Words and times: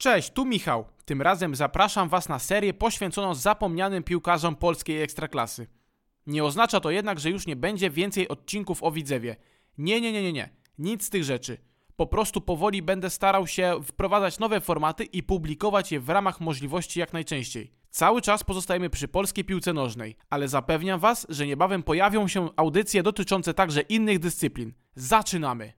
Cześć, 0.00 0.30
tu 0.30 0.44
Michał. 0.44 0.84
Tym 1.04 1.22
razem 1.22 1.54
zapraszam 1.54 2.08
Was 2.08 2.28
na 2.28 2.38
serię 2.38 2.74
poświęconą 2.74 3.34
zapomnianym 3.34 4.02
piłkarzom 4.02 4.56
polskiej 4.56 5.02
ekstraklasy. 5.02 5.66
Nie 6.26 6.44
oznacza 6.44 6.80
to 6.80 6.90
jednak, 6.90 7.20
że 7.20 7.30
już 7.30 7.46
nie 7.46 7.56
będzie 7.56 7.90
więcej 7.90 8.28
odcinków 8.28 8.82
o 8.82 8.90
Widzewie. 8.90 9.36
Nie, 9.78 10.00
nie, 10.00 10.12
nie, 10.12 10.22
nie, 10.22 10.32
nie. 10.32 10.48
Nic 10.78 11.04
z 11.04 11.10
tych 11.10 11.24
rzeczy. 11.24 11.58
Po 11.96 12.06
prostu 12.06 12.40
powoli 12.40 12.82
będę 12.82 13.10
starał 13.10 13.46
się 13.46 13.80
wprowadzać 13.84 14.38
nowe 14.38 14.60
formaty 14.60 15.04
i 15.04 15.22
publikować 15.22 15.92
je 15.92 16.00
w 16.00 16.08
ramach 16.08 16.40
możliwości 16.40 17.00
jak 17.00 17.12
najczęściej. 17.12 17.72
Cały 17.90 18.22
czas 18.22 18.44
pozostajemy 18.44 18.90
przy 18.90 19.08
polskiej 19.08 19.44
piłce 19.44 19.72
nożnej, 19.72 20.16
ale 20.30 20.48
zapewniam 20.48 21.00
Was, 21.00 21.26
że 21.28 21.46
niebawem 21.46 21.82
pojawią 21.82 22.28
się 22.28 22.48
audycje 22.56 23.02
dotyczące 23.02 23.54
także 23.54 23.80
innych 23.80 24.18
dyscyplin. 24.18 24.72
Zaczynamy! 24.94 25.72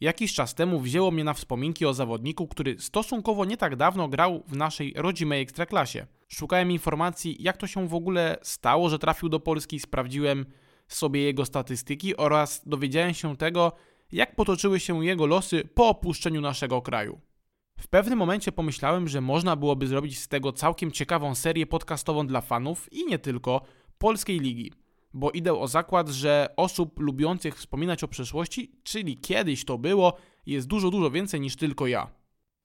Jakiś 0.00 0.34
czas 0.34 0.54
temu 0.54 0.80
wzięło 0.80 1.10
mnie 1.10 1.24
na 1.24 1.34
wspominki 1.34 1.86
o 1.86 1.94
zawodniku, 1.94 2.48
który 2.48 2.78
stosunkowo 2.78 3.44
nie 3.44 3.56
tak 3.56 3.76
dawno 3.76 4.08
grał 4.08 4.42
w 4.48 4.56
naszej 4.56 4.92
rodzimej 4.96 5.42
ekstraklasie. 5.42 6.06
Szukałem 6.28 6.70
informacji, 6.70 7.36
jak 7.40 7.56
to 7.56 7.66
się 7.66 7.88
w 7.88 7.94
ogóle 7.94 8.38
stało, 8.42 8.88
że 8.88 8.98
trafił 8.98 9.28
do 9.28 9.40
Polski, 9.40 9.80
sprawdziłem 9.80 10.46
sobie 10.88 11.22
jego 11.22 11.44
statystyki 11.44 12.16
oraz 12.16 12.62
dowiedziałem 12.66 13.14
się 13.14 13.36
tego, 13.36 13.72
jak 14.12 14.36
potoczyły 14.36 14.80
się 14.80 15.04
jego 15.04 15.26
losy 15.26 15.68
po 15.74 15.88
opuszczeniu 15.88 16.40
naszego 16.40 16.82
kraju. 16.82 17.20
W 17.80 17.88
pewnym 17.88 18.18
momencie 18.18 18.52
pomyślałem, 18.52 19.08
że 19.08 19.20
można 19.20 19.56
byłoby 19.56 19.86
zrobić 19.86 20.18
z 20.18 20.28
tego 20.28 20.52
całkiem 20.52 20.90
ciekawą 20.92 21.34
serię 21.34 21.66
podcastową 21.66 22.26
dla 22.26 22.40
fanów 22.40 22.92
i 22.92 23.06
nie 23.06 23.18
tylko 23.18 23.60
polskiej 23.98 24.40
ligi 24.40 24.72
bo 25.14 25.30
idę 25.30 25.58
o 25.58 25.68
zakład, 25.68 26.08
że 26.08 26.48
osób 26.56 27.00
lubiących 27.00 27.56
wspominać 27.56 28.04
o 28.04 28.08
przeszłości, 28.08 28.72
czyli 28.82 29.16
kiedyś 29.16 29.64
to 29.64 29.78
było, 29.78 30.16
jest 30.46 30.66
dużo, 30.66 30.90
dużo 30.90 31.10
więcej 31.10 31.40
niż 31.40 31.56
tylko 31.56 31.86
ja. 31.86 32.10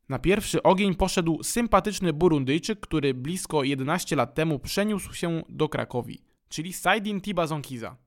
Na 0.10 0.20
pierwszy 0.20 0.64
ogień 0.64 0.96
poszedł 0.96 1.44
sympatyczny 1.44 2.14
Burundyjczyk, 2.14 2.80
który 2.80 3.14
blisko 3.14 3.64
11 3.64 4.16
lat 4.16 4.36
temu 4.36 4.60
przeniósł 4.60 5.14
się 5.14 5.44
do 5.50 5.70
Krakowi, 5.70 6.22
czyli 6.50 6.74
Saidin 6.74 7.22
Tibazonkiza. 7.22 7.98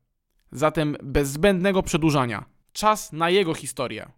Zatem 0.52 0.96
bez 1.02 1.28
zbędnego 1.28 1.82
przedłużania, 1.82 2.44
czas 2.72 3.12
na 3.12 3.30
jego 3.30 3.54
historię. 3.54 4.12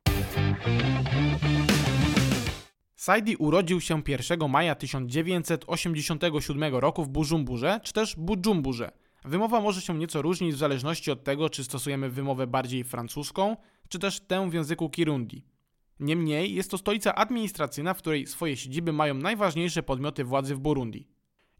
Saidi 2.94 3.36
urodził 3.36 3.80
się 3.80 4.02
1 4.08 4.50
maja 4.50 4.74
1987 4.74 6.74
roku 6.74 7.04
w 7.04 7.08
Bujumburze, 7.08 7.80
czy 7.82 7.92
też 7.92 8.16
Bujumburze, 8.16 8.90
Wymowa 9.24 9.60
może 9.60 9.80
się 9.80 9.98
nieco 9.98 10.22
różnić 10.22 10.54
w 10.54 10.58
zależności 10.58 11.10
od 11.10 11.24
tego, 11.24 11.50
czy 11.50 11.64
stosujemy 11.64 12.10
wymowę 12.10 12.46
bardziej 12.46 12.84
francuską, 12.84 13.56
czy 13.88 13.98
też 13.98 14.20
tę 14.20 14.50
w 14.50 14.54
języku 14.54 14.90
kirundi. 14.90 15.44
Niemniej 16.00 16.54
jest 16.54 16.70
to 16.70 16.78
stolica 16.78 17.14
administracyjna, 17.14 17.94
w 17.94 17.98
której 17.98 18.26
swoje 18.26 18.56
siedziby 18.56 18.92
mają 18.92 19.14
najważniejsze 19.14 19.82
podmioty 19.82 20.24
władzy 20.24 20.54
w 20.54 20.58
Burundi. 20.58 21.08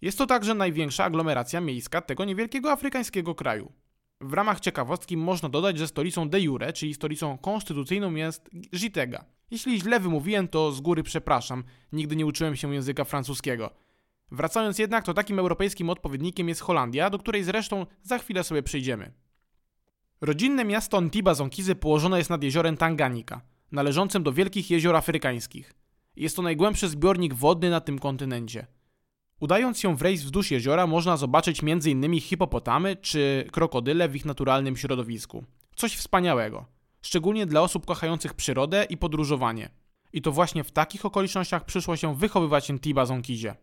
Jest 0.03 0.19
to 0.19 0.27
także 0.27 0.55
największa 0.55 1.05
aglomeracja 1.05 1.61
miejska 1.61 2.01
tego 2.01 2.25
niewielkiego 2.25 2.73
afrykańskiego 2.73 3.35
kraju. 3.35 3.73
W 4.21 4.33
ramach 4.33 4.61
ciekawostki 4.61 5.17
można 5.17 5.49
dodać, 5.49 5.79
że 5.79 5.89
stolicą 5.89 6.29
de 6.29 6.41
jure, 6.41 6.73
czyli 6.73 6.95
stolicą 6.95 7.39
konstytucyjną 7.39 8.15
jest 8.15 8.51
Gitega. 8.77 9.25
Jeśli 9.51 9.81
źle 9.81 10.01
wymówiłem, 10.01 10.49
to 10.49 10.73
z 10.73 10.81
góry 10.81 11.03
przepraszam, 11.03 11.65
nigdy 11.93 12.17
nie 12.17 12.27
uczyłem 12.27 12.57
się 12.57 12.75
języka 12.75 13.05
francuskiego. 13.05 13.71
Wracając 14.31 14.79
jednak, 14.79 15.05
to 15.05 15.15
takim 15.15 15.39
europejskim 15.39 15.91
odpowiednikiem 15.91 16.49
jest 16.49 16.61
Holandia, 16.61 17.11
do 17.11 17.19
której 17.19 17.45
zresztą 17.45 17.87
za 18.03 18.19
chwilę 18.19 18.45
sobie 18.45 18.63
przyjdziemy. 18.63 19.13
Rodzinne 20.21 20.65
miasto 20.65 20.97
Antiba 20.97 21.35
Zonkizy 21.35 21.75
położone 21.75 22.19
jest 22.19 22.31
nad 22.31 22.43
jeziorem 22.43 22.77
Tanganika, 22.77 23.41
należącym 23.73 24.23
do 24.23 24.33
wielkich 24.33 24.71
jezior 24.71 24.97
afrykańskich. 24.97 25.75
Jest 26.17 26.37
to 26.37 26.43
najgłębszy 26.43 26.89
zbiornik 26.89 27.35
wodny 27.35 27.71
na 27.71 27.81
tym 27.81 27.99
kontynencie. 27.99 28.67
Udając 29.41 29.79
się 29.79 29.97
w 29.97 30.03
rejs 30.03 30.23
wzdłuż 30.23 30.51
jeziora 30.51 30.87
można 30.87 31.17
zobaczyć 31.17 31.61
m.in. 31.63 32.21
hipopotamy 32.21 32.97
czy 32.97 33.49
krokodyle 33.53 34.09
w 34.09 34.17
ich 34.17 34.25
naturalnym 34.25 34.77
środowisku. 34.77 35.45
Coś 35.77 35.97
wspaniałego, 35.97 36.67
szczególnie 37.03 37.47
dla 37.47 37.61
osób 37.61 37.87
kochających 37.87 38.35
przyrodę 38.35 38.85
i 38.85 38.97
podróżowanie. 38.97 39.71
I 40.13 40.23
to 40.23 40.33
właśnie 40.33 40.65
w 40.65 40.71
takich 40.71 41.07
okolicznościach 41.07 41.65
przyszło 41.65 41.97
się 41.97 42.15
wychowywać 42.15 42.69
Ntiba 42.69 43.07
Zonkizie. 43.07 43.55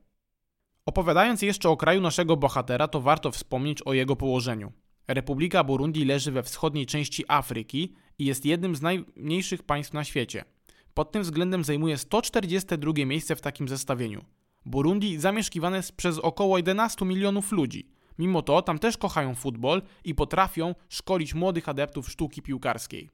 Opowiadając 0.85 1.41
jeszcze 1.41 1.69
o 1.69 1.77
kraju 1.77 2.01
naszego 2.01 2.37
bohatera, 2.37 2.87
to 2.87 3.01
warto 3.01 3.31
wspomnieć 3.31 3.81
o 3.81 3.93
jego 3.93 4.15
położeniu. 4.15 4.71
Republika 5.07 5.63
Burundi 5.63 6.05
leży 6.05 6.31
we 6.31 6.43
wschodniej 6.43 6.85
części 6.85 7.23
Afryki 7.27 7.93
i 8.19 8.25
jest 8.25 8.45
jednym 8.45 8.75
z 8.75 8.81
najmniejszych 8.81 9.63
państw 9.63 9.93
na 9.93 10.03
świecie. 10.03 10.45
Pod 10.93 11.11
tym 11.11 11.23
względem 11.23 11.63
zajmuje 11.63 11.97
142 11.97 12.93
miejsce 13.05 13.35
w 13.35 13.41
takim 13.41 13.67
zestawieniu. 13.67 14.25
Burundi 14.65 15.19
zamieszkiwane 15.19 15.77
jest 15.77 15.91
przez 15.91 16.19
około 16.19 16.57
11 16.57 17.05
milionów 17.05 17.51
ludzi. 17.51 17.89
Mimo 18.19 18.41
to 18.41 18.61
tam 18.61 18.79
też 18.79 18.97
kochają 18.97 19.35
futbol 19.35 19.81
i 20.03 20.15
potrafią 20.15 20.75
szkolić 20.89 21.33
młodych 21.33 21.69
adeptów 21.69 22.09
sztuki 22.09 22.41
piłkarskiej. 22.41 23.09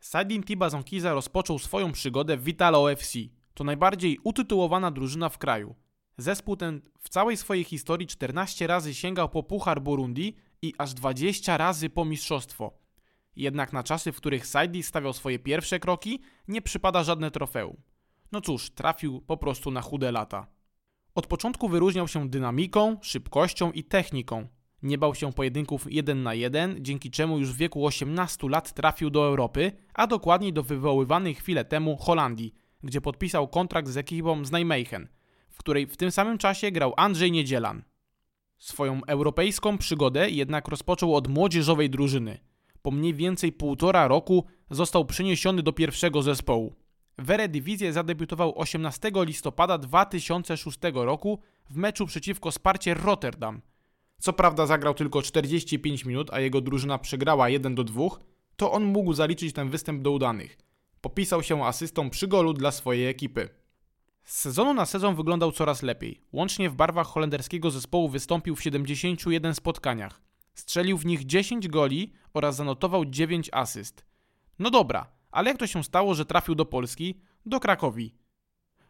Sadin 0.00 0.42
Tibazonkiza 0.42 1.12
rozpoczął 1.12 1.58
swoją 1.58 1.92
przygodę 1.92 2.36
w 2.36 2.44
Vitalo 2.44 2.92
FC, 2.92 3.18
to 3.54 3.64
najbardziej 3.64 4.18
utytułowana 4.24 4.90
drużyna 4.90 5.28
w 5.28 5.38
kraju. 5.38 5.74
Zespół 6.18 6.56
ten 6.56 6.80
w 6.98 7.08
całej 7.08 7.36
swojej 7.36 7.64
historii 7.64 8.06
14 8.06 8.66
razy 8.66 8.94
sięgał 8.94 9.28
po 9.28 9.42
Puchar 9.42 9.82
Burundi 9.82 10.36
i 10.62 10.74
aż 10.78 10.94
20 10.94 11.56
razy 11.56 11.90
po 11.90 12.04
mistrzostwo. 12.04 12.72
Jednak 13.36 13.72
na 13.72 13.82
czasy, 13.82 14.12
w 14.12 14.16
których 14.16 14.46
Saidi 14.46 14.82
stawiał 14.82 15.12
swoje 15.12 15.38
pierwsze 15.38 15.80
kroki, 15.80 16.20
nie 16.48 16.62
przypada 16.62 17.04
żadne 17.04 17.30
trofeum. 17.30 17.76
No 18.32 18.40
cóż, 18.40 18.70
trafił 18.70 19.20
po 19.20 19.36
prostu 19.36 19.70
na 19.70 19.80
chude 19.80 20.12
lata. 20.12 20.46
Od 21.14 21.26
początku 21.26 21.68
wyróżniał 21.68 22.08
się 22.08 22.28
dynamiką, 22.28 22.96
szybkością 23.02 23.72
i 23.72 23.84
techniką. 23.84 24.48
Nie 24.82 24.98
bał 24.98 25.14
się 25.14 25.32
pojedynków 25.32 25.92
1 25.92 26.22
na 26.22 26.34
1, 26.34 26.76
dzięki 26.80 27.10
czemu 27.10 27.38
już 27.38 27.52
w 27.52 27.56
wieku 27.56 27.86
18 27.86 28.48
lat 28.48 28.72
trafił 28.72 29.10
do 29.10 29.26
Europy, 29.26 29.72
a 29.94 30.06
dokładniej 30.06 30.52
do 30.52 30.62
wywoływanej 30.62 31.34
chwilę 31.34 31.64
temu 31.64 31.96
Holandii, 31.96 32.54
gdzie 32.82 33.00
podpisał 33.00 33.48
kontrakt 33.48 33.88
z 33.88 33.96
ekipą 33.96 34.44
z 34.44 34.52
Nijmegen, 34.52 35.08
w 35.50 35.58
której 35.58 35.86
w 35.86 35.96
tym 35.96 36.10
samym 36.10 36.38
czasie 36.38 36.70
grał 36.70 36.94
Andrzej 36.96 37.32
Niedzielan. 37.32 37.82
Swoją 38.58 39.00
europejską 39.06 39.78
przygodę 39.78 40.30
jednak 40.30 40.68
rozpoczął 40.68 41.14
od 41.14 41.28
młodzieżowej 41.28 41.90
drużyny. 41.90 42.38
Po 42.82 42.90
mniej 42.90 43.14
więcej 43.14 43.52
półtora 43.52 44.08
roku 44.08 44.44
został 44.70 45.04
przeniesiony 45.04 45.62
do 45.62 45.72
pierwszego 45.72 46.22
zespołu. 46.22 46.74
W 47.18 47.30
Eredivisie 47.30 47.92
zadebiutował 47.92 48.58
18 48.58 49.10
listopada 49.14 49.78
2006 49.78 50.78
roku 50.94 51.38
w 51.70 51.76
meczu 51.76 52.06
przeciwko 52.06 52.52
Sparcie 52.52 52.94
Rotterdam. 52.94 53.60
Co 54.18 54.32
prawda 54.32 54.66
zagrał 54.66 54.94
tylko 54.94 55.22
45 55.22 56.04
minut, 56.04 56.30
a 56.32 56.40
jego 56.40 56.60
drużyna 56.60 56.98
przegrała 56.98 57.48
1 57.48 57.74
do 57.74 57.84
2, 57.84 58.02
to 58.56 58.72
on 58.72 58.84
mógł 58.84 59.12
zaliczyć 59.12 59.52
ten 59.52 59.68
występ 59.68 60.02
do 60.02 60.10
udanych– 60.10 60.58
Popisał 61.00 61.42
się 61.42 61.64
asystą 61.64 62.10
przy 62.10 62.28
golu 62.28 62.52
dla 62.52 62.70
swojej 62.70 63.08
ekipy. 63.08 63.48
Z 64.24 64.36
sezonu 64.36 64.74
na 64.74 64.86
sezon 64.86 65.14
wyglądał 65.14 65.52
coraz 65.52 65.82
lepiej. 65.82 66.20
Łącznie 66.32 66.70
w 66.70 66.74
barwach 66.74 67.06
holenderskiego 67.06 67.70
zespołu 67.70 68.08
wystąpił 68.08 68.56
w 68.56 68.62
71 68.62 69.54
spotkaniach. 69.54 70.20
Strzelił 70.54 70.98
w 70.98 71.06
nich 71.06 71.26
10 71.26 71.68
goli 71.68 72.12
oraz 72.34 72.56
zanotował 72.56 73.04
9 73.04 73.50
asyst. 73.52 74.04
No 74.58 74.70
dobra, 74.70 75.06
ale 75.30 75.50
jak 75.50 75.58
to 75.58 75.66
się 75.66 75.84
stało, 75.84 76.14
że 76.14 76.24
trafił 76.24 76.54
do 76.54 76.64
Polski? 76.66 77.20
Do 77.46 77.60
Krakowi. 77.60 78.14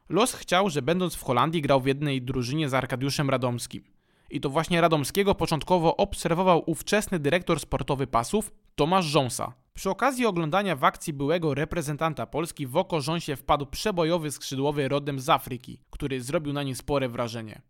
Los 0.09 0.35
chciał, 0.35 0.71
że 0.71 0.83
będąc 0.83 1.15
w 1.15 1.23
Holandii 1.23 1.63
grał 1.63 1.81
w 1.81 1.87
jednej 1.87 2.23
drużynie 2.23 2.69
z 2.69 2.75
Arkadiuszem 2.75 3.31
Radomskim. 3.31 3.85
I 4.31 4.41
to 4.41 4.51
właśnie 4.51 4.81
Radomskiego 4.81 5.35
początkowo 5.35 5.97
obserwował 5.97 6.63
ówczesny 6.67 7.19
dyrektor 7.19 7.61
sportowy 7.61 8.07
pasów 8.07 8.53
Tomasz 8.75 9.05
Rząsa. 9.05 9.53
Przy 9.75 9.91
okazji 9.91 10.27
oglądania 10.27 10.77
w 10.77 10.85
akcji 10.85 11.13
byłego 11.13 11.55
reprezentanta 11.55 12.27
Polski 12.27 12.67
w 12.67 12.77
oko 12.77 13.01
Rząsie 13.01 13.37
wpadł 13.37 13.67
przebojowy 13.67 14.31
skrzydłowy 14.31 14.89
rodem 14.89 15.21
z 15.21 15.29
Afryki, 15.29 15.81
który 15.91 16.23
zrobił 16.23 16.53
na 16.53 16.63
nim 16.63 16.75
spore 16.75 17.09
wrażenie. 17.09 17.63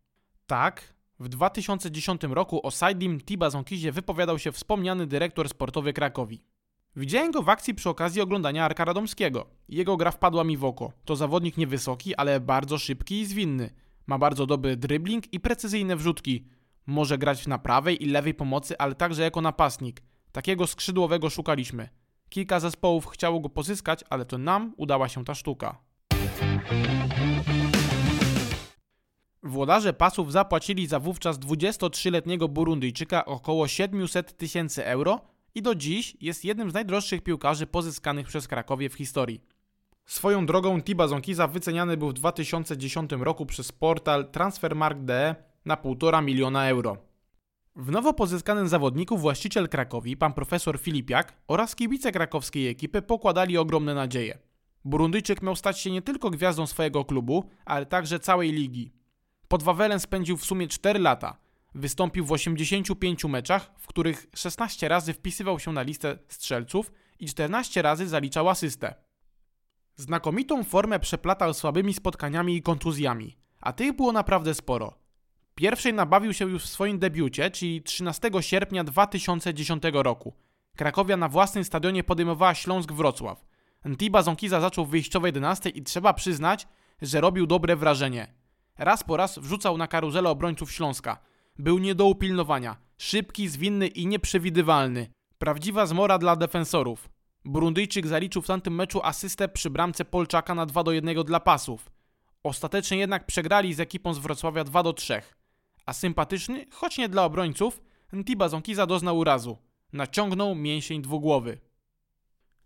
Tak, 0.46 0.94
w 1.20 1.28
2010 1.28 2.22
roku 2.22 2.66
o 2.66 2.70
Saidim 2.70 3.20
Tibazonkizie 3.20 3.92
wypowiadał 3.92 4.38
się 4.38 4.52
wspomniany 4.52 5.06
dyrektor 5.06 5.48
sportowy 5.48 5.92
Krakowi. 5.92 6.44
Widziałem 6.96 7.30
go 7.30 7.42
w 7.42 7.48
akcji 7.48 7.74
przy 7.74 7.88
okazji 7.88 8.20
oglądania 8.20 8.64
Arka 8.64 8.84
Radomskiego. 8.84 9.46
Jego 9.68 9.96
gra 9.96 10.10
wpadła 10.10 10.44
mi 10.44 10.56
w 10.56 10.64
oko. 10.64 10.92
To 11.04 11.16
zawodnik 11.16 11.56
niewysoki, 11.56 12.14
ale 12.14 12.40
bardzo 12.40 12.78
szybki 12.78 13.20
i 13.20 13.26
zwinny. 13.26 13.70
Ma 14.06 14.18
bardzo 14.18 14.46
dobry 14.46 14.76
dribbling 14.76 15.32
i 15.32 15.40
precyzyjne 15.40 15.96
wrzutki. 15.96 16.46
Może 16.86 17.18
grać 17.18 17.46
na 17.46 17.58
prawej 17.58 18.04
i 18.04 18.06
lewej 18.06 18.34
pomocy, 18.34 18.78
ale 18.78 18.94
także 18.94 19.22
jako 19.22 19.40
napastnik. 19.40 20.02
Takiego 20.32 20.66
skrzydłowego 20.66 21.30
szukaliśmy. 21.30 21.88
Kilka 22.28 22.60
zespołów 22.60 23.06
chciało 23.06 23.40
go 23.40 23.48
pozyskać, 23.48 24.04
ale 24.10 24.24
to 24.24 24.38
nam 24.38 24.74
udała 24.76 25.08
się 25.08 25.24
ta 25.24 25.34
sztuka. 25.34 25.78
Włodarze 29.42 29.92
pasów 29.92 30.32
zapłacili 30.32 30.86
za 30.86 31.00
wówczas 31.00 31.38
23-letniego 31.38 32.48
Burundyjczyka 32.48 33.24
około 33.24 33.68
700 33.68 34.36
tysięcy 34.36 34.86
euro 34.86 35.20
i 35.54 35.62
do 35.62 35.74
dziś 35.74 36.16
jest 36.20 36.44
jednym 36.44 36.70
z 36.70 36.74
najdroższych 36.74 37.22
piłkarzy 37.22 37.66
pozyskanych 37.66 38.26
przez 38.26 38.48
Krakowie 38.48 38.88
w 38.88 38.94
historii. 38.94 39.40
Swoją 40.06 40.46
drogą 40.46 40.82
Tiba 40.82 41.08
Zonkiza 41.08 41.46
wyceniany 41.46 41.96
był 41.96 42.08
w 42.08 42.12
2010 42.12 43.10
roku 43.12 43.46
przez 43.46 43.72
portal 43.72 44.30
Transfermarkt.de 44.30 45.34
na 45.64 45.76
1,5 45.76 46.24
miliona 46.24 46.68
euro. 46.68 47.09
W 47.76 47.90
nowo 47.90 48.12
pozyskanym 48.12 48.68
zawodniku 48.68 49.18
właściciel 49.18 49.68
Krakowi, 49.68 50.16
pan 50.16 50.32
profesor 50.32 50.78
Filipiak 50.78 51.32
oraz 51.48 51.76
kibice 51.76 52.12
krakowskiej 52.12 52.68
ekipy 52.68 53.02
pokładali 53.02 53.58
ogromne 53.58 53.94
nadzieje. 53.94 54.38
Burundyjczyk 54.84 55.42
miał 55.42 55.56
stać 55.56 55.80
się 55.80 55.90
nie 55.90 56.02
tylko 56.02 56.30
gwiazdą 56.30 56.66
swojego 56.66 57.04
klubu, 57.04 57.44
ale 57.64 57.86
także 57.86 58.20
całej 58.20 58.52
ligi. 58.52 58.92
Pod 59.48 59.62
Wawelem 59.62 60.00
spędził 60.00 60.36
w 60.36 60.44
sumie 60.44 60.68
4 60.68 60.98
lata. 60.98 61.36
Wystąpił 61.74 62.24
w 62.24 62.32
85 62.32 63.24
meczach, 63.24 63.70
w 63.78 63.86
których 63.86 64.26
16 64.34 64.88
razy 64.88 65.12
wpisywał 65.12 65.58
się 65.58 65.72
na 65.72 65.82
listę 65.82 66.18
strzelców 66.28 66.92
i 67.20 67.26
14 67.26 67.82
razy 67.82 68.08
zaliczał 68.08 68.48
asystę. 68.48 68.94
Znakomitą 69.96 70.64
formę 70.64 71.00
przeplatał 71.00 71.54
słabymi 71.54 71.94
spotkaniami 71.94 72.56
i 72.56 72.62
kontuzjami, 72.62 73.36
a 73.60 73.72
tych 73.72 73.96
było 73.96 74.12
naprawdę 74.12 74.54
sporo. 74.54 74.99
Pierwszej 75.60 75.94
nabawił 75.94 76.32
się 76.32 76.50
już 76.50 76.62
w 76.64 76.68
swoim 76.68 76.98
debiucie, 76.98 77.50
czyli 77.50 77.82
13 77.82 78.30
sierpnia 78.40 78.84
2010 78.84 79.82
roku. 79.92 80.32
Krakowia 80.76 81.16
na 81.16 81.28
własnym 81.28 81.64
stadionie 81.64 82.04
podejmowała 82.04 82.54
Śląsk 82.54 82.92
Wrocław. 82.92 83.44
Ntiba 83.84 84.22
Zonkiza 84.22 84.60
zaczął 84.60 84.86
w 84.86 84.90
wyjściowej 84.90 85.28
11 85.28 85.70
i 85.70 85.82
trzeba 85.82 86.14
przyznać, 86.14 86.68
że 87.02 87.20
robił 87.20 87.46
dobre 87.46 87.76
wrażenie. 87.76 88.34
Raz 88.78 89.04
po 89.04 89.16
raz 89.16 89.38
wrzucał 89.38 89.76
na 89.76 89.86
karuzelę 89.86 90.30
obrońców 90.30 90.72
Śląska. 90.72 91.18
Był 91.58 91.78
nie 91.78 91.94
do 91.94 92.06
upilnowania, 92.06 92.76
szybki, 92.98 93.48
zwinny 93.48 93.86
i 93.86 94.06
nieprzewidywalny. 94.06 95.12
Prawdziwa 95.38 95.86
zmora 95.86 96.18
dla 96.18 96.36
defensorów. 96.36 97.08
Burundyjczyk 97.44 98.06
zaliczył 98.06 98.42
w 98.42 98.46
tamtym 98.46 98.74
meczu 98.74 99.00
asystę 99.02 99.48
przy 99.48 99.70
bramce 99.70 100.04
Polczaka 100.04 100.54
na 100.54 100.66
2 100.66 100.82
do 100.82 100.92
1 100.92 101.24
dla 101.24 101.40
pasów. 101.40 101.90
Ostatecznie 102.42 102.98
jednak 102.98 103.26
przegrali 103.26 103.74
z 103.74 103.80
ekipą 103.80 104.14
z 104.14 104.18
Wrocławia 104.18 104.64
2 104.64 104.82
do 104.82 104.92
3. 104.92 105.22
A 105.90 105.92
sympatyczny, 105.92 106.66
choć 106.70 106.98
nie 106.98 107.08
dla 107.08 107.24
obrońców, 107.24 107.82
Ntiba 108.12 108.48
Zonkiza 108.48 108.86
doznał 108.86 109.18
urazu. 109.18 109.58
Naciągnął 109.92 110.54
mięsień 110.54 111.02
dwugłowy. 111.02 111.58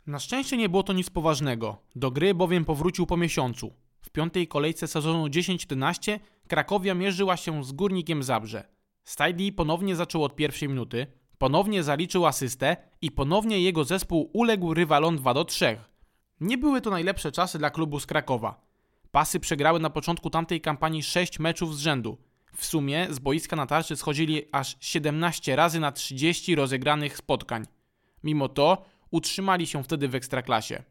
Na 0.06 0.18
szczęście 0.18 0.56
nie 0.56 0.68
było 0.68 0.82
to 0.82 0.92
nic 0.92 1.10
poważnego, 1.10 1.76
do 1.96 2.10
gry 2.10 2.34
bowiem 2.34 2.64
powrócił 2.64 3.06
po 3.06 3.16
miesiącu. 3.16 3.72
W 4.00 4.10
piątej 4.10 4.48
kolejce 4.48 4.88
sezonu 4.88 5.26
10-11 5.26 6.18
Krakowia 6.48 6.94
mierzyła 6.94 7.36
się 7.36 7.64
z 7.64 7.72
Górnikiem 7.72 8.22
Zabrze. 8.22 8.68
Stajdi 9.04 9.52
ponownie 9.52 9.96
zaczął 9.96 10.24
od 10.24 10.36
pierwszej 10.36 10.68
minuty, 10.68 11.06
ponownie 11.38 11.82
zaliczył 11.82 12.26
asystę 12.26 12.76
i 13.00 13.10
ponownie 13.10 13.60
jego 13.60 13.84
zespół 13.84 14.30
uległ 14.32 14.74
rywalom 14.74 15.16
2 15.16 15.34
do 15.34 15.44
3. 15.44 15.78
Nie 16.40 16.58
były 16.58 16.80
to 16.80 16.90
najlepsze 16.90 17.32
czasy 17.32 17.58
dla 17.58 17.70
klubu 17.70 18.00
z 18.00 18.06
Krakowa. 18.06 18.60
Pasy 19.10 19.40
przegrały 19.40 19.80
na 19.80 19.90
początku 19.90 20.30
tamtej 20.30 20.60
kampanii 20.60 21.02
6 21.02 21.38
meczów 21.38 21.76
z 21.76 21.78
rzędu. 21.78 22.18
W 22.56 22.66
sumie 22.66 23.06
z 23.10 23.18
boiska 23.18 23.56
na 23.56 23.66
tarczy 23.66 23.96
schodzili 23.96 24.42
aż 24.52 24.76
17 24.80 25.56
razy 25.56 25.80
na 25.80 25.92
30 25.92 26.54
rozegranych 26.54 27.16
spotkań. 27.16 27.66
Mimo 28.24 28.48
to 28.48 28.84
utrzymali 29.10 29.66
się 29.66 29.82
wtedy 29.82 30.08
w 30.08 30.14
ekstraklasie. 30.14 30.82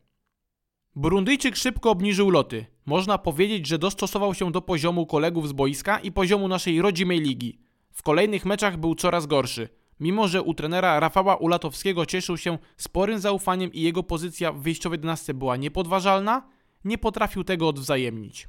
Burundyjczyk 0.95 1.55
szybko 1.55 1.91
obniżył 1.91 2.29
loty. 2.29 2.65
Można 2.85 3.17
powiedzieć, 3.17 3.67
że 3.67 3.77
dostosował 3.77 4.33
się 4.33 4.51
do 4.51 4.61
poziomu 4.61 5.05
kolegów 5.05 5.47
z 5.47 5.51
boiska 5.51 5.99
i 5.99 6.11
poziomu 6.11 6.47
naszej 6.47 6.81
rodzimej 6.81 7.21
ligi. 7.21 7.59
W 7.91 8.03
kolejnych 8.03 8.45
meczach 8.45 8.77
był 8.77 8.95
coraz 8.95 9.25
gorszy. 9.25 9.69
Mimo, 9.99 10.27
że 10.27 10.41
u 10.41 10.53
trenera 10.53 10.99
Rafała 10.99 11.35
Ulatowskiego 11.35 12.05
cieszył 12.05 12.37
się 12.37 12.57
sporym 12.77 13.19
zaufaniem 13.19 13.73
i 13.73 13.81
jego 13.81 14.03
pozycja 14.03 14.51
w 14.51 14.61
wyjściowej 14.61 14.97
11 14.97 15.33
była 15.33 15.57
niepodważalna, 15.57 16.47
nie 16.85 16.97
potrafił 16.97 17.43
tego 17.43 17.67
odwzajemnić. 17.67 18.47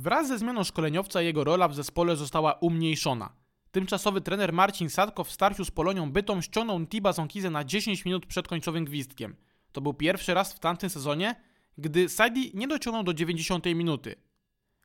Wraz 0.00 0.28
ze 0.28 0.38
zmianą 0.38 0.64
szkoleniowca 0.64 1.22
jego 1.22 1.44
rola 1.44 1.68
w 1.68 1.74
zespole 1.74 2.16
została 2.16 2.52
umniejszona. 2.52 3.32
Tymczasowy 3.70 4.20
trener 4.20 4.52
Marcin 4.52 4.90
Sadko 4.90 5.24
w 5.24 5.30
starciu 5.30 5.64
z 5.64 5.70
Polonią 5.70 6.12
Bytom 6.12 6.42
ściągnął 6.42 6.86
Tiba 6.86 7.12
Zonkizę 7.12 7.50
na 7.50 7.64
10 7.64 8.04
minut 8.04 8.26
przed 8.26 8.48
końcowym 8.48 8.84
gwizdkiem. 8.84 9.36
To 9.72 9.80
był 9.80 9.94
pierwszy 9.94 10.34
raz 10.34 10.52
w 10.52 10.58
tamtym 10.58 10.90
sezonie, 10.90 11.34
gdy 11.78 12.08
Saidi 12.08 12.50
nie 12.54 12.68
dociągnął 12.68 13.04
do 13.04 13.14
90 13.14 13.64
minuty. 13.66 14.14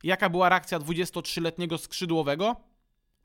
Jaka 0.02 0.30
była 0.30 0.48
reakcja 0.48 0.78
23-letniego 0.78 1.78
skrzydłowego? 1.78 2.56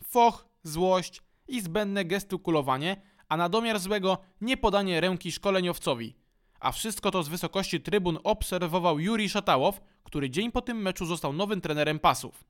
Foch, 0.04 0.48
złość 0.64 1.22
i 1.48 1.62
zbędne 1.62 2.06
gestykulowanie, 2.06 3.02
a 3.30 3.38
na 3.38 3.50
domiar 3.50 3.80
złego 3.80 4.18
niepodanie 4.42 5.02
ręki 5.02 5.32
szkoleniowcowi. 5.32 6.16
A 6.62 6.72
wszystko 6.72 7.12
to 7.12 7.24
z 7.24 7.30
wysokości 7.30 7.82
trybun 7.82 8.20
obserwował 8.24 9.00
Juri 9.00 9.30
Szatałow, 9.30 9.82
który 10.04 10.30
dzień 10.30 10.52
po 10.52 10.62
tym 10.62 10.82
meczu 10.82 11.06
został 11.06 11.34
nowym 11.34 11.62
trenerem 11.62 12.00
pasów. 12.00 12.44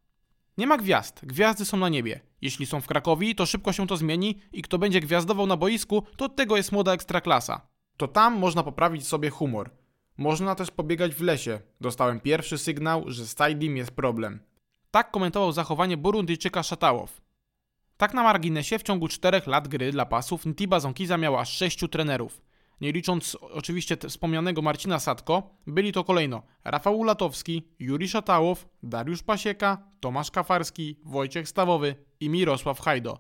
Nie 0.58 0.68
ma 0.68 0.78
gwiazd, 0.78 1.20
gwiazdy 1.24 1.66
są 1.66 1.78
na 1.78 1.90
niebie. 1.90 2.20
Jeśli 2.42 2.66
są 2.66 2.82
w 2.82 2.88
Krakowi, 2.88 3.36
to 3.36 3.46
szybko 3.46 3.74
się 3.74 3.88
to 3.88 3.98
zmieni 3.98 4.42
i 4.54 4.62
kto 4.62 4.78
będzie 4.78 5.00
gwiazdował 5.00 5.48
na 5.48 5.58
boisku, 5.58 6.04
to 6.18 6.30
tego 6.30 6.58
jest 6.58 6.72
młoda 6.72 6.94
ekstraklasa. 6.94 7.62
To 7.98 8.08
tam 8.08 8.38
można 8.38 8.64
poprawić 8.64 9.08
sobie 9.08 9.30
humor. 9.30 9.70
Można 10.18 10.56
też 10.56 10.72
pobiegać 10.72 11.16
w 11.16 11.22
lesie. 11.22 11.60
Dostałem 11.82 12.20
pierwszy 12.20 12.58
sygnał, 12.58 13.04
że 13.08 13.28
z 13.28 13.36
Tajdim 13.36 13.78
jest 13.78 13.92
problem. 13.92 14.40
Tak 14.92 15.12
komentował 15.12 15.52
zachowanie 15.52 15.98
Burundyjczyka 15.98 16.64
Szatałow. 16.64 17.22
Tak 17.98 18.14
na 18.14 18.24
marginesie 18.24 18.80
w 18.80 18.84
ciągu 18.84 19.08
4 19.08 19.42
lat 19.48 19.68
gry 19.68 19.92
dla 19.92 20.06
pasów 20.06 20.46
Ntiba 20.46 20.80
Zonkiza 20.80 21.18
miał 21.18 21.40
aż 21.40 21.58
6 21.58 21.80
trenerów. 21.92 22.42
Nie 22.82 22.92
licząc 22.92 23.38
oczywiście 23.42 23.98
wspomnianego 23.98 24.62
Marcina 24.62 25.00
Sadko, 25.00 25.58
byli 25.68 25.92
to 25.92 26.04
kolejno 26.04 26.44
Rafał 26.64 27.00
Ulatowski, 27.00 27.68
Juri 27.80 28.08
Szatałow, 28.08 28.68
Dariusz 28.84 29.24
Pasieka, 29.24 29.78
Tomasz 30.00 30.32
Kafarski, 30.32 31.00
Wojciech 31.04 31.50
Stawowy 31.50 31.96
i 32.20 32.30
Mirosław 32.30 32.80
Hajdo. 32.80 33.18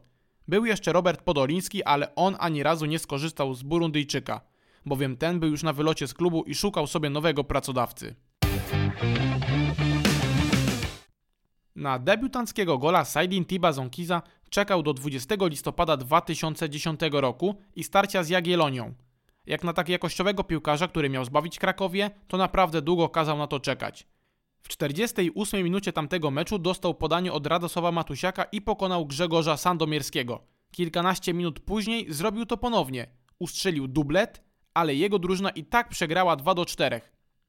Był 0.47 0.65
jeszcze 0.65 0.93
Robert 0.93 1.21
Podoliński, 1.21 1.83
ale 1.83 2.15
on 2.15 2.35
ani 2.39 2.63
razu 2.63 2.85
nie 2.85 2.99
skorzystał 2.99 3.53
z 3.53 3.63
Burundyjczyka, 3.63 4.41
bowiem 4.85 5.17
ten 5.17 5.39
był 5.39 5.49
już 5.49 5.63
na 5.63 5.73
wylocie 5.73 6.07
z 6.07 6.13
klubu 6.13 6.43
i 6.43 6.55
szukał 6.55 6.87
sobie 6.87 7.09
nowego 7.09 7.43
pracodawcy. 7.43 8.15
Na 11.75 11.99
debiutanckiego 11.99 12.77
gola 12.77 13.05
Saidin 13.05 13.45
Tiba 13.45 13.71
Zonkiza 13.71 14.21
czekał 14.49 14.83
do 14.83 14.93
20 14.93 15.35
listopada 15.41 15.97
2010 15.97 16.99
roku 17.11 17.55
i 17.75 17.83
starcia 17.83 18.23
z 18.23 18.29
Jagiellonią. 18.29 18.93
Jak 19.45 19.63
na 19.63 19.73
tak 19.73 19.89
jakościowego 19.89 20.43
piłkarza, 20.43 20.87
który 20.87 21.09
miał 21.09 21.25
zbawić 21.25 21.59
Krakowie, 21.59 22.11
to 22.27 22.37
naprawdę 22.37 22.81
długo 22.81 23.09
kazał 23.09 23.37
na 23.37 23.47
to 23.47 23.59
czekać. 23.59 24.07
W 24.61 24.67
48 24.67 25.63
minucie 25.63 25.93
tamtego 25.93 26.31
meczu 26.31 26.59
dostał 26.59 26.93
podanie 26.93 27.33
od 27.33 27.47
Radosława 27.47 27.91
Matusiaka 27.91 28.43
i 28.43 28.61
pokonał 28.61 29.05
Grzegorza 29.05 29.57
Sandomierskiego. 29.57 30.43
Kilkanaście 30.71 31.33
minut 31.33 31.59
później 31.59 32.13
zrobił 32.13 32.45
to 32.45 32.57
ponownie. 32.57 33.07
Ustrzelił 33.39 33.87
dublet, 33.87 34.43
ale 34.73 34.95
jego 34.95 35.19
drużyna 35.19 35.49
i 35.49 35.63
tak 35.63 35.89
przegrała 35.89 36.35
2 36.35 36.53
do 36.53 36.65
4. 36.65 37.01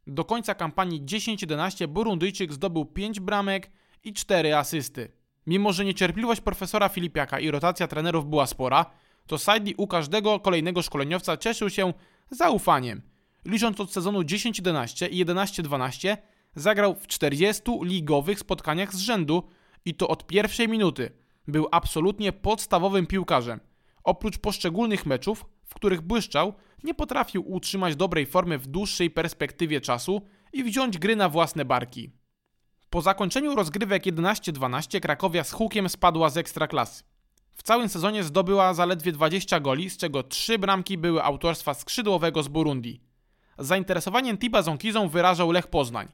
Do 0.06 0.24
końca 0.24 0.54
kampanii 0.54 1.02
10-11 1.02 1.86
Burundyjczyk 1.86 2.52
zdobył 2.52 2.84
5 2.84 3.20
bramek 3.20 3.70
i 4.04 4.12
4 4.12 4.56
asysty. 4.56 5.12
Mimo, 5.46 5.72
że 5.72 5.84
niecierpliwość 5.84 6.40
profesora 6.40 6.88
Filipiaka 6.88 7.40
i 7.40 7.50
rotacja 7.50 7.88
trenerów 7.88 8.26
była 8.26 8.46
spora, 8.46 8.86
to 9.26 9.38
Sidley 9.38 9.74
u 9.76 9.86
każdego 9.86 10.40
kolejnego 10.40 10.82
szkoleniowca 10.82 11.36
cieszył 11.36 11.70
się 11.70 11.92
zaufaniem. 12.30 13.02
Licząc 13.44 13.80
od 13.80 13.92
sezonu 13.92 14.20
10-11 14.20 15.08
i 15.10 15.24
11-12, 15.24 16.16
zagrał 16.54 16.94
w 16.94 17.06
40 17.06 17.62
ligowych 17.82 18.38
spotkaniach 18.38 18.94
z 18.94 18.98
rzędu 18.98 19.42
i 19.84 19.94
to 19.94 20.08
od 20.08 20.26
pierwszej 20.26 20.68
minuty. 20.68 21.10
Był 21.48 21.68
absolutnie 21.70 22.32
podstawowym 22.32 23.06
piłkarzem. 23.06 23.60
Oprócz 24.04 24.38
poszczególnych 24.38 25.06
meczów, 25.06 25.44
w 25.64 25.74
których 25.74 26.00
błyszczał, 26.00 26.54
nie 26.84 26.94
potrafił 26.94 27.52
utrzymać 27.52 27.96
dobrej 27.96 28.26
formy 28.26 28.58
w 28.58 28.66
dłuższej 28.66 29.10
perspektywie 29.10 29.80
czasu 29.80 30.22
i 30.52 30.64
wziąć 30.64 30.98
gry 30.98 31.16
na 31.16 31.28
własne 31.28 31.64
barki. 31.64 32.10
Po 32.90 33.02
zakończeniu 33.02 33.54
rozgrywek 33.54 34.04
11-12 34.04 35.00
Krakowia 35.00 35.44
z 35.44 35.52
hukiem 35.52 35.88
spadła 35.88 36.30
z 36.30 36.36
ekstraklasy. 36.36 37.04
W 37.62 37.64
całym 37.64 37.88
sezonie 37.88 38.24
zdobyła 38.24 38.74
zaledwie 38.74 39.12
20 39.12 39.60
goli, 39.60 39.90
z 39.90 39.96
czego 39.96 40.22
3 40.22 40.58
bramki 40.58 40.98
były 40.98 41.22
autorstwa 41.24 41.74
skrzydłowego 41.74 42.42
z 42.42 42.48
Burundi. 42.48 43.00
Zainteresowanie 43.58 44.38
Tiba 44.38 44.62
Zonkizą 44.62 45.08
wyrażał 45.08 45.52
Lech 45.52 45.66
Poznań. 45.66 46.08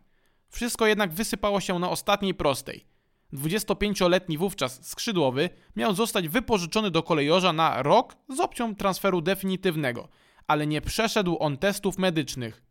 Wszystko 0.49 0.87
jednak 0.87 1.12
wysypało 1.12 1.61
się 1.61 1.78
na 1.78 1.90
ostatniej 1.90 2.35
prostej. 2.35 2.85
25-letni 3.33 4.38
wówczas 4.38 4.87
skrzydłowy 4.87 5.50
miał 5.76 5.95
zostać 5.95 6.28
wypożyczony 6.28 6.90
do 6.90 7.02
kolejorza 7.02 7.52
na 7.52 7.83
rok 7.83 8.17
z 8.28 8.40
opcją 8.40 8.75
transferu 8.75 9.21
definitywnego, 9.21 10.09
ale 10.47 10.67
nie 10.67 10.81
przeszedł 10.81 11.37
on 11.40 11.57
testów 11.57 11.99
medycznych. 11.99 12.62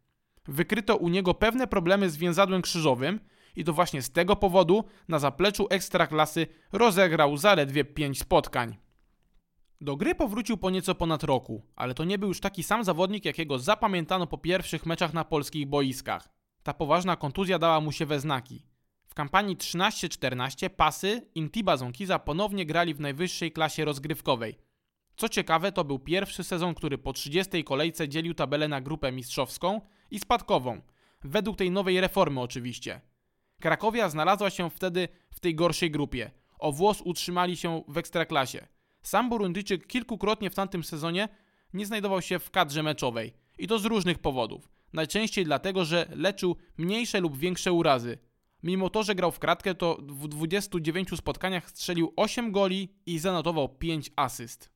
Wykryto 0.48 0.98
u 0.98 1.10
niego 1.10 1.34
pewne 1.34 1.67
problemy 1.67 2.10
z 2.10 2.17
więzadłem 2.17 2.62
krzyżowym 2.62 3.19
i 3.57 3.63
to 3.63 3.73
właśnie 3.73 4.01
z 4.01 4.11
tego 4.11 4.35
powodu 4.35 4.83
na 5.07 5.19
zapleczu 5.19 5.67
ekstraklasy 5.69 6.47
rozegrał 6.71 7.37
zaledwie 7.37 7.85
5 7.85 8.19
spotkań. 8.19 8.77
Do 9.81 9.95
gry 9.95 10.15
powrócił 10.15 10.57
po 10.57 10.69
nieco 10.69 10.95
ponad 10.95 11.23
roku, 11.23 11.63
ale 11.75 11.93
to 11.93 12.03
nie 12.03 12.17
był 12.17 12.29
już 12.29 12.39
taki 12.39 12.63
sam 12.63 12.83
zawodnik, 12.83 13.25
jakiego 13.25 13.59
zapamiętano 13.59 14.27
po 14.27 14.37
pierwszych 14.37 14.85
meczach 14.85 15.13
na 15.13 15.25
polskich 15.25 15.67
boiskach. 15.67 16.29
Ta 16.63 16.73
poważna 16.73 17.15
kontuzja 17.15 17.59
dała 17.59 17.81
mu 17.81 17.91
się 17.91 18.05
we 18.05 18.19
znaki. 18.19 18.65
W 19.07 19.13
kampanii 19.13 19.57
13-14 19.57 20.69
Pasy 20.69 21.29
Intiba 21.35 21.77
Zonkiza 21.77 22.19
ponownie 22.19 22.65
grali 22.65 22.93
w 22.93 22.99
najwyższej 22.99 23.51
klasie 23.51 23.85
rozgrywkowej. 23.85 24.57
Co 25.15 25.29
ciekawe, 25.29 25.71
to 25.71 25.83
był 25.83 25.99
pierwszy 25.99 26.43
sezon, 26.43 26.75
który 26.75 26.97
po 26.97 27.13
30 27.13 27.63
kolejce 27.63 28.09
dzielił 28.09 28.33
tabelę 28.33 28.67
na 28.67 28.81
grupę 28.81 29.11
mistrzowską 29.11 29.81
i 30.11 30.19
spadkową. 30.19 30.81
Według 31.23 31.57
tej 31.57 31.71
nowej 31.71 32.01
reformy 32.01 32.41
oczywiście. 32.41 33.01
Krakowia 33.61 34.09
znalazła 34.09 34.49
się 34.49 34.69
wtedy 34.69 35.07
w 35.31 35.39
tej 35.39 35.55
gorszej 35.55 35.91
grupie. 35.91 36.31
O 36.59 36.71
włos 36.71 37.01
utrzymali 37.01 37.57
się 37.57 37.83
w 37.87 37.97
ekstraklasie. 37.97 38.67
Sam 39.01 39.29
Burundyjczyk 39.29 39.87
kilkukrotnie 39.87 40.49
w 40.49 40.55
tamtym 40.55 40.83
sezonie 40.83 41.29
nie 41.73 41.85
znajdował 41.85 42.21
się 42.21 42.39
w 42.39 42.51
kadrze 42.51 42.83
meczowej. 42.83 43.33
I 43.57 43.67
to 43.67 43.79
z 43.79 43.85
różnych 43.85 44.19
powodów. 44.19 44.69
Najczęściej 44.93 45.45
dlatego, 45.45 45.85
że 45.85 46.05
leczył 46.15 46.55
mniejsze 46.77 47.19
lub 47.19 47.37
większe 47.37 47.73
urazy. 47.73 48.17
Mimo 48.63 48.89
to, 48.89 49.03
że 49.03 49.15
grał 49.15 49.31
w 49.31 49.39
kratkę, 49.39 49.75
to 49.75 49.97
w 50.01 50.27
29 50.27 51.09
spotkaniach 51.17 51.69
strzelił 51.69 52.13
8 52.15 52.51
goli 52.51 52.89
i 53.05 53.19
zanotował 53.19 53.69
5 53.69 54.11
asyst. 54.15 54.69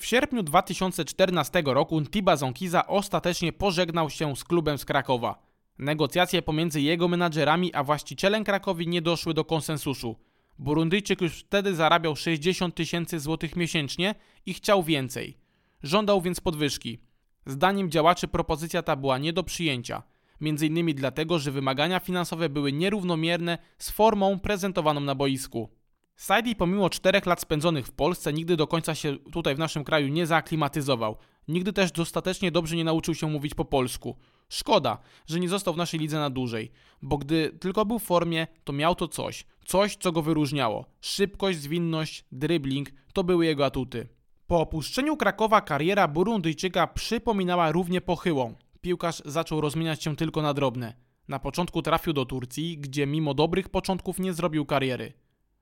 W 0.00 0.06
sierpniu 0.06 0.42
2014 0.42 1.62
roku 1.66 2.02
Tiba 2.02 2.36
Zonkiza 2.36 2.86
ostatecznie 2.86 3.52
pożegnał 3.52 4.10
się 4.10 4.36
z 4.36 4.44
klubem 4.44 4.78
z 4.78 4.84
Krakowa. 4.84 5.42
Negocjacje 5.78 6.42
pomiędzy 6.42 6.80
jego 6.80 7.08
menadżerami 7.08 7.74
a 7.74 7.84
właścicielem 7.84 8.44
Krakowi 8.44 8.88
nie 8.88 9.02
doszły 9.02 9.34
do 9.34 9.44
konsensusu. 9.44 10.16
Burundyjczyk 10.58 11.20
już 11.20 11.38
wtedy 11.38 11.74
zarabiał 11.74 12.16
60 12.16 12.74
tysięcy 12.74 13.20
złotych 13.20 13.56
miesięcznie 13.56 14.14
i 14.46 14.54
chciał 14.54 14.82
więcej. 14.82 15.38
Żądał 15.82 16.20
więc 16.20 16.40
podwyżki. 16.40 16.98
Zdaniem 17.46 17.90
działaczy 17.90 18.28
propozycja 18.28 18.82
ta 18.82 18.96
była 18.96 19.18
nie 19.18 19.32
do 19.32 19.42
przyjęcia. 19.42 20.02
Między 20.40 20.66
innymi 20.66 20.94
dlatego, 20.94 21.38
że 21.38 21.50
wymagania 21.50 22.00
finansowe 22.00 22.48
były 22.48 22.72
nierównomierne 22.72 23.58
z 23.78 23.90
formą 23.90 24.38
prezentowaną 24.38 25.00
na 25.00 25.14
boisku. 25.14 25.79
Saidi 26.20 26.56
pomimo 26.56 26.90
czterech 26.90 27.26
lat 27.26 27.40
spędzonych 27.40 27.86
w 27.86 27.92
Polsce 27.92 28.32
nigdy 28.32 28.56
do 28.56 28.66
końca 28.66 28.94
się 28.94 29.16
tutaj 29.32 29.54
w 29.54 29.58
naszym 29.58 29.84
kraju 29.84 30.08
nie 30.08 30.26
zaaklimatyzował. 30.26 31.16
Nigdy 31.48 31.72
też 31.72 31.92
dostatecznie 31.92 32.50
dobrze 32.50 32.76
nie 32.76 32.84
nauczył 32.84 33.14
się 33.14 33.26
mówić 33.26 33.54
po 33.54 33.64
polsku. 33.64 34.16
Szkoda, 34.48 34.98
że 35.26 35.40
nie 35.40 35.48
został 35.48 35.74
w 35.74 35.76
naszej 35.76 36.00
lidze 36.00 36.18
na 36.18 36.30
dłużej, 36.30 36.70
bo 37.02 37.18
gdy 37.18 37.50
tylko 37.60 37.86
był 37.86 37.98
w 37.98 38.04
formie, 38.04 38.46
to 38.64 38.72
miał 38.72 38.94
to 38.94 39.08
coś. 39.08 39.46
Coś, 39.66 39.96
co 39.96 40.12
go 40.12 40.22
wyróżniało. 40.22 40.86
Szybkość, 41.00 41.58
zwinność, 41.58 42.24
dribbling 42.32 42.90
to 43.12 43.24
były 43.24 43.46
jego 43.46 43.64
atuty. 43.64 44.08
Po 44.46 44.60
opuszczeniu 44.60 45.16
Krakowa 45.16 45.60
kariera 45.60 46.08
Burundyjczyka 46.08 46.86
przypominała 46.86 47.72
równie 47.72 48.00
pochyłą. 48.00 48.54
Piłkarz 48.80 49.22
zaczął 49.24 49.60
rozmieniać 49.60 50.02
się 50.02 50.16
tylko 50.16 50.42
na 50.42 50.54
drobne. 50.54 50.94
Na 51.28 51.38
początku 51.38 51.82
trafił 51.82 52.12
do 52.12 52.24
Turcji, 52.24 52.78
gdzie 52.78 53.06
mimo 53.06 53.34
dobrych 53.34 53.68
początków 53.68 54.18
nie 54.18 54.32
zrobił 54.32 54.66
kariery. 54.66 55.12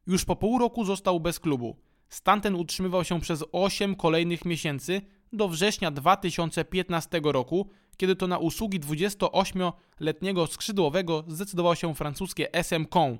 Już 0.08 0.24
po 0.24 0.36
pół 0.36 0.58
roku 0.58 0.84
został 0.84 1.20
bez 1.20 1.40
klubu. 1.40 1.76
Stan 2.08 2.40
ten 2.40 2.54
utrzymywał 2.54 3.04
się 3.04 3.20
przez 3.20 3.44
8 3.52 3.94
kolejnych 3.94 4.44
miesięcy 4.44 5.00
do 5.32 5.48
września 5.48 5.90
2015 5.90 7.20
roku, 7.24 7.70
kiedy 7.96 8.16
to 8.16 8.26
na 8.26 8.38
usługi 8.38 8.80
28-letniego 8.80 10.46
skrzydłowego 10.46 11.24
zdecydował 11.26 11.76
się 11.76 11.94
francuskie 11.94 12.54
SM 12.54 12.86
Caen. 12.86 13.18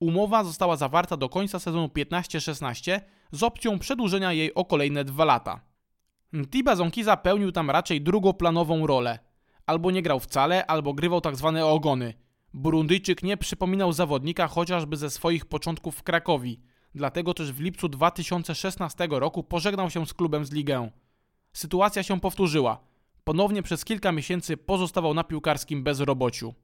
Umowa 0.00 0.44
została 0.44 0.76
zawarta 0.76 1.16
do 1.16 1.28
końca 1.28 1.58
sezonu 1.58 1.86
15-16 1.86 3.00
z 3.32 3.42
opcją 3.42 3.78
przedłużenia 3.78 4.32
jej 4.32 4.54
o 4.54 4.64
kolejne 4.64 5.04
dwa 5.04 5.24
lata. 5.24 5.60
Tiba 6.50 6.76
Zonkiza 6.76 7.16
pełnił 7.16 7.52
tam 7.52 7.70
raczej 7.70 8.00
drugoplanową 8.00 8.86
rolę. 8.86 9.18
Albo 9.66 9.90
nie 9.90 10.02
grał 10.02 10.20
wcale, 10.20 10.66
albo 10.66 10.94
grywał 10.94 11.20
tak 11.20 11.36
zwane 11.36 11.66
ogony. 11.66 12.14
Burundyjczyk 12.54 13.22
nie 13.22 13.36
przypominał 13.36 13.92
zawodnika 13.92 14.48
chociażby 14.48 14.96
ze 14.96 15.10
swoich 15.10 15.46
początków 15.46 15.96
w 15.96 16.02
Krakowi, 16.02 16.60
dlatego 16.94 17.34
też 17.34 17.52
w 17.52 17.60
lipcu 17.60 17.88
2016 17.88 19.08
roku 19.10 19.44
pożegnał 19.44 19.90
się 19.90 20.06
z 20.06 20.14
klubem 20.14 20.44
z 20.44 20.52
ligę. 20.52 20.90
Sytuacja 21.52 22.02
się 22.02 22.20
powtórzyła. 22.20 22.78
Ponownie 23.24 23.62
przez 23.62 23.84
kilka 23.84 24.12
miesięcy 24.12 24.56
pozostawał 24.56 25.14
na 25.14 25.24
piłkarskim 25.24 25.82
bezrobociu. 25.84 26.54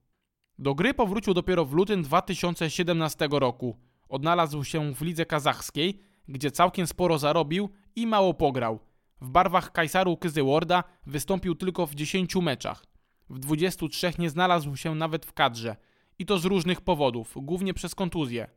Do 0.59 0.75
gry 0.75 0.95
powrócił 0.95 1.35
dopiero 1.35 1.65
w 1.65 1.73
lutym 1.73 2.03
2017 2.03 3.29
roku. 3.31 3.77
Odnalazł 4.09 4.65
się 4.65 4.95
w 4.95 5.03
lidze 5.03 5.27
kazachskiej, 5.27 6.01
gdzie 6.29 6.51
całkiem 6.51 6.87
sporo 6.87 7.19
zarobił 7.19 7.71
i 7.97 8.07
mało 8.07 8.35
pograł. 8.35 8.79
W 9.21 9.31
barwach 9.31 9.73
Kajsaru 9.73 10.17
Kyzyworda 10.17 10.85
wystąpił 11.07 11.55
tylko 11.55 11.87
w 11.87 11.95
10 11.95 12.37
meczach. 12.37 12.94
W 13.35 13.39
23 13.39 14.13
nie 14.19 14.31
znalazł 14.31 14.77
się 14.77 14.95
nawet 14.95 15.27
w 15.27 15.33
kadrze. 15.33 15.77
I 16.19 16.27
to 16.27 16.39
z 16.39 16.45
różnych 16.45 16.81
powodów, 16.81 17.33
głównie 17.37 17.75
przez 17.75 17.95
kontuzję. 17.95 18.49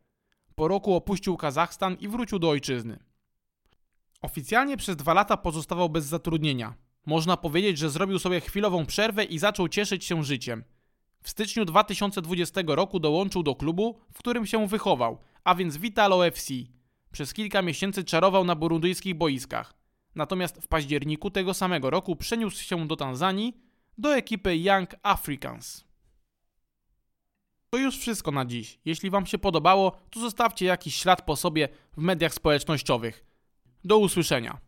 Po 0.56 0.68
roku 0.68 0.94
opuścił 0.94 1.38
Kazachstan 1.38 1.98
i 2.00 2.08
wrócił 2.08 2.40
do 2.40 2.50
ojczyzny. 2.50 3.00
Oficjalnie 4.22 4.78
przez 4.78 4.96
dwa 4.96 5.14
lata 5.14 5.38
pozostawał 5.38 5.90
bez 5.90 6.06
zatrudnienia. 6.06 6.74
Można 7.06 7.38
powiedzieć, 7.38 7.78
że 7.78 7.90
zrobił 7.90 8.20
sobie 8.20 8.40
chwilową 8.40 8.86
przerwę 8.86 9.24
i 9.24 9.40
zaczął 9.40 9.70
cieszyć 9.70 10.06
się 10.06 10.24
życiem. 10.24 10.64
W 11.24 11.30
styczniu 11.30 11.66
2020 11.66 12.62
roku 12.68 13.00
dołączył 13.00 13.44
do 13.44 13.56
klubu, 13.56 14.00
w 14.14 14.18
którym 14.18 14.46
się 14.46 14.68
wychował, 14.68 15.18
a 15.44 15.56
więc 15.56 15.78
Vitalo 15.78 16.26
FC. 16.26 16.54
Przez 17.12 17.34
kilka 17.34 17.62
miesięcy 17.62 18.04
czarował 18.04 18.44
na 18.44 18.56
burundyjskich 18.56 19.16
boiskach. 19.16 19.74
Natomiast 20.16 20.58
w 20.58 20.68
październiku 20.68 21.32
tego 21.32 21.54
samego 21.54 21.90
roku 21.90 22.16
przeniósł 22.16 22.64
się 22.64 22.88
do 22.88 22.96
Tanzanii, 22.96 23.67
do 23.98 24.16
ekipy 24.16 24.58
Young 24.58 24.96
Africans. 25.04 25.84
To 27.70 27.78
już 27.78 27.98
wszystko 27.98 28.32
na 28.32 28.46
dziś. 28.46 28.80
Jeśli 28.86 29.10
Wam 29.10 29.26
się 29.26 29.38
podobało, 29.38 29.92
to 30.10 30.20
zostawcie 30.20 30.66
jakiś 30.66 30.96
ślad 30.96 31.22
po 31.22 31.36
sobie 31.36 31.70
w 31.98 32.02
mediach 32.02 32.34
społecznościowych. 32.34 33.26
Do 33.84 33.98
usłyszenia. 33.98 34.67